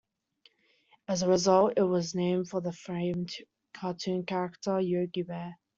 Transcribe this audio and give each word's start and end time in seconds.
As 1.07 1.21
a 1.21 1.29
result, 1.29 1.73
it 1.77 1.83
was 1.83 2.15
named 2.15 2.49
for 2.49 2.59
the 2.59 2.73
famed 2.73 3.33
cartoon 3.75 4.25
character 4.25 4.79
Yogi 4.79 5.21
Bear. 5.21 5.53